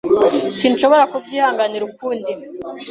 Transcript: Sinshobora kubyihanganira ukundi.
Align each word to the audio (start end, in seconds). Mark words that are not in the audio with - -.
Sinshobora 0.59 1.03
kubyihanganira 1.11 1.83
ukundi. 1.91 2.31